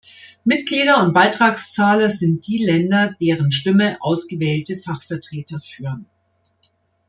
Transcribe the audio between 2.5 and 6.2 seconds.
Länder, deren Stimme ausgewählte Fachvertreter führen.